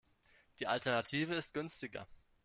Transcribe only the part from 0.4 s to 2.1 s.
Die Alternative ist günstiger.